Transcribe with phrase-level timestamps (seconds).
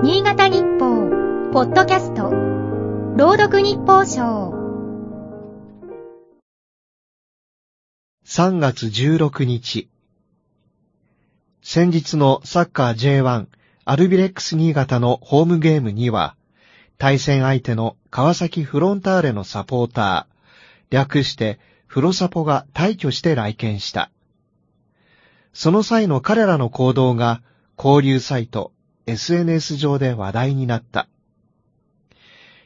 [0.00, 1.10] 新潟日報、
[1.52, 2.30] ポッドキャスト、
[3.16, 4.54] 朗読日報賞。
[8.24, 9.88] 3月16日。
[11.62, 13.46] 先日のサッカー J1
[13.86, 16.36] アルビレックス新潟のホームゲームには、
[16.96, 21.58] 対戦相手の川崎フロンターレのサポーター、略して
[21.88, 24.12] フロサポが退去して来県した。
[25.52, 27.42] その際の彼らの行動が
[27.76, 28.70] 交流サイト
[29.08, 31.08] SNS 上で話題になった。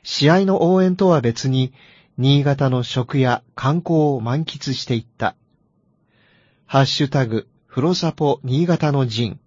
[0.02, 1.72] 試合の応援とは別に、
[2.18, 5.36] 新潟の食や観光を満喫していった。
[6.66, 9.38] ハッシュタグ、フロサポ新潟の陣。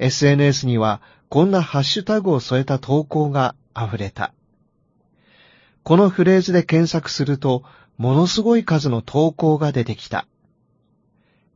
[0.00, 4.34] SNS にはこんなハッシュタグを添えた投稿が溢れた。
[5.84, 7.62] このフレーズで検索すると、
[7.96, 10.26] ものすごい数の投稿が出てきた。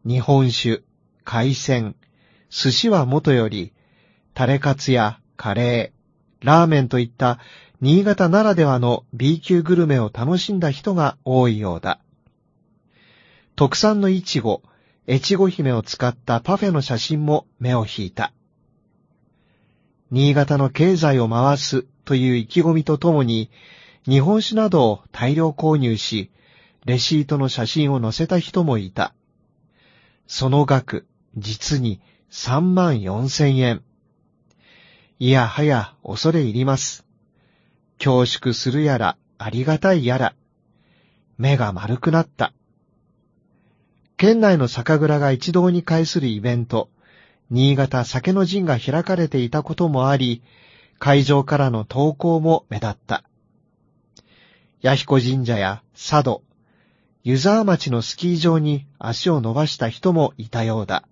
[0.07, 0.83] 日本酒、
[1.25, 1.97] 海鮮、
[2.49, 3.73] 寿司はもとより、
[4.35, 7.39] タレカツやカレー、ラーメンといった
[7.81, 12.01] 新潟ならではの B 級グルメを楽しんだ人が多いようだ。
[13.57, 14.63] 特産のイチゴ、
[15.09, 18.33] 越後姫を使ったパフェの写真も目を引いた。
[20.11, 23.51] 新潟の経済を回すという意気込みとともに、
[24.07, 26.31] 日本酒などを大量購入し、
[26.85, 29.15] レシートの写真を載せた人もいた。
[30.27, 33.83] その額、実に3万4千円。
[35.25, 37.07] いやはや恐れ入ります。
[37.97, 40.35] 恐縮するやら、ありがたいやら。
[41.39, 42.53] 目が丸くなった。
[44.19, 46.91] 県内の酒蔵が一堂に会するイベント、
[47.49, 50.43] 新潟酒の陣が開かれていたこともあり、
[50.99, 53.25] 会場からの投稿も目立った。
[54.83, 56.43] 弥彦神社や佐渡、
[57.23, 61.09] 湯沢町のスキー場に足を伸ばした人もいたようだ。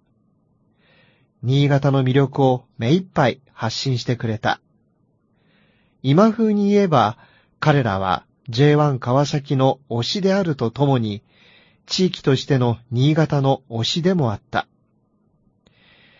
[1.43, 4.61] 新潟の魅力を目一杯発信してくれた。
[6.03, 7.19] 今風に言えば、
[7.59, 11.23] 彼らは J1 川崎の推しであるとともに、
[11.87, 14.69] 地域としての新潟の推しでもあった。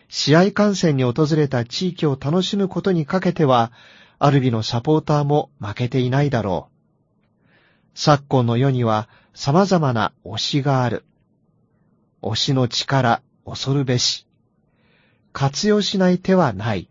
[0.09, 3.73] 試合観戦に訪れた地域を楽しむことにかけては、
[4.19, 6.73] アルビのサポーターも負けていないだろう。
[7.95, 11.05] 昨今の世には様々な推しがある。
[12.23, 14.27] 推しの力、恐るべし。
[15.33, 16.89] 活用しない手はない。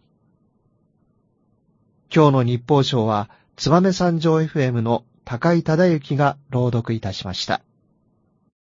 [2.13, 7.61] 今日の日報賞は、つばめ三条 FM の高井忠之が朗読いたしました。